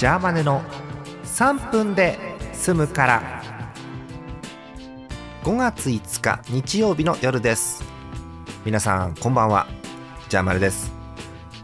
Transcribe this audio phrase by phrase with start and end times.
[0.00, 0.62] ジャーマネの
[1.24, 2.18] 3分で
[2.54, 3.42] 済むから。
[5.44, 7.84] 5月5日日曜日の夜です。
[8.64, 9.66] 皆さんこんばんは。
[10.30, 10.90] ジャーマネです。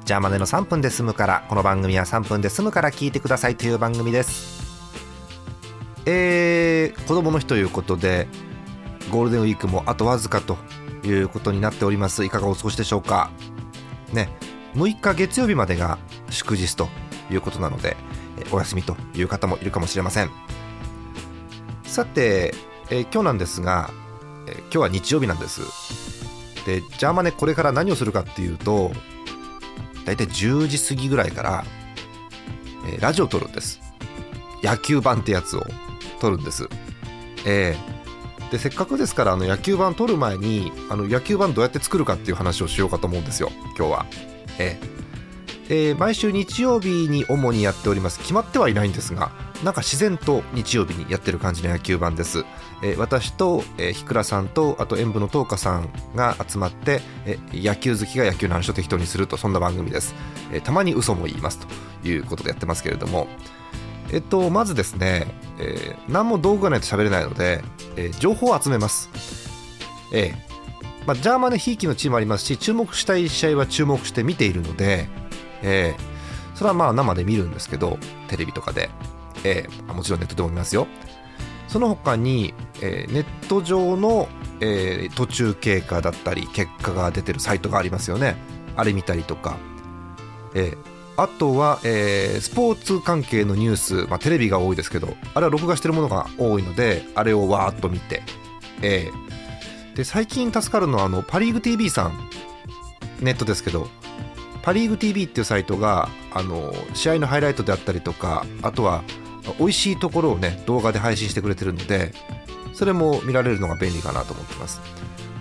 [0.05, 4.63] ジャーマネの3分で済むからこの番組は3分で済むから聞いてくださいという番組です。
[6.05, 8.29] えー、子供の日ということで
[9.11, 10.59] ゴールデンウィークもあとわずかと
[11.05, 12.23] いうことになっております。
[12.23, 13.31] いかがお過ごしでしょうか。
[14.13, 14.29] ね。
[14.75, 15.97] 6日月曜日までが
[16.29, 16.91] 祝日と
[17.31, 17.97] いうことなので
[18.53, 20.31] お休みという方もいるかもしれません。
[21.85, 22.55] さて、
[22.91, 23.91] えー、今日なんですが、
[24.47, 25.63] えー、今日は日曜日なんです。
[26.67, 28.91] でジャーマネこれから何をするかっていうと
[30.05, 31.65] 大体10時過ぎぐらいから、
[32.89, 33.81] えー、ラジオを撮るんです。
[34.63, 35.65] 野球版ってやつを
[36.21, 36.69] 撮るんです。
[37.45, 37.97] えー
[38.51, 44.07] でせっかくですからあの野球盤取る前にあの野球盤どうやって作るかっていう話をしようかと思うんですよ今日は。
[44.59, 44.79] え
[45.69, 48.19] えー、毎週日曜日に主にやっております。
[48.21, 49.31] 決まってはいないんですが
[49.65, 52.45] なんか自然と日曜日にやってる感じの野球盤です、
[52.83, 60.15] えー、私と、えー、日倉さんとあと演舞の東花さんが集まって、えー、野球好きが野球の話を適当にするとそんな番組です、
[60.53, 61.59] えー、たまに嘘も言います
[62.03, 63.29] ということでやってますけれども。
[64.13, 65.27] えっとまずですね、
[65.59, 67.65] えー、何も道具がないと喋れないので、
[67.97, 69.11] えー、情報を集めます。
[70.13, 75.09] えーまあ、ジャーマネひいきのチームありますし注目したい試合は注目して見ているので、
[75.63, 77.99] えー、それはまあ生で見るんですけど
[78.29, 78.91] テレビとかで、
[79.45, 80.87] えー、もちろんネットでも見ますよ。
[81.69, 84.29] その他に、えー、ネット上の、
[84.61, 88.37] えー、途中経過だったり結果が出てるサイトがありますよね。
[88.77, 89.59] あれ見たりとか、
[90.55, 90.77] えー、
[91.17, 98.23] あとは、えー、スポーツ関係のニュース、まあ、テレビが多いですけどあれは録画してるものが多いのであれをわーっと見て、
[98.83, 102.31] えー、で最近助かるのはあのパ・リーグ TV さん。
[103.21, 103.89] ネットですけど。
[104.67, 109.05] パ・リーグ TV っていうサイトがあの試合のハイライトであったりとかあとは
[109.61, 112.13] 美味しいところをね動画で配信してくれてるので
[112.75, 114.81] それも見られるのが便利かなと思ってます、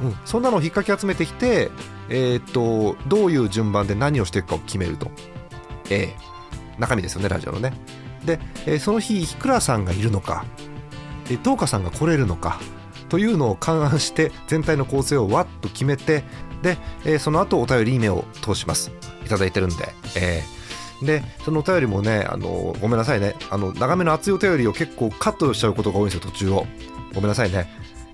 [0.04, 1.72] うん、そんなのを引っかき集めてきて
[2.08, 5.10] えー、っとどういう順番で何をしていくかを決めると。
[5.90, 7.74] えー、中身ですよねラジオのね。
[8.26, 10.46] で、えー、その日いくらさんがいるのか。
[11.44, 12.60] 東花さんが来れるのか。
[13.10, 16.24] というのを勘案して全体の構成をわっと決めて
[16.66, 18.92] で、えー、その後お便りに目を通します。
[19.24, 19.76] いただいてるんで、
[20.18, 23.36] えー、でそのお便りもねあのごめんなさいね。
[23.52, 26.68] あの長めの熱いお便りを結構カットしちゃうことが多いんですよ途中を。
[27.14, 27.70] ごめんなさいね。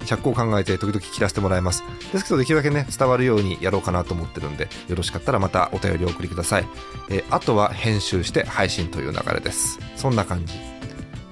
[0.05, 1.83] 着工を考えて時々切らせてもらいます。
[2.11, 6.65] ですけどできるだけね伝わるようにやろうかなと思ってるんでよろしかったらまたお便りをお送りください、
[7.09, 9.79] えー、あとは編集して配信という流れです。
[9.95, 10.55] そんな感じ。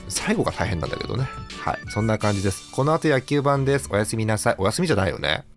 [0.07, 1.27] 最後が大変なんだけどね。
[1.59, 1.79] はい。
[1.89, 2.71] そんな感じです。
[2.71, 3.89] この後野球版です。
[3.91, 4.55] おやすみなさい。
[4.57, 5.48] お休みじゃないよね。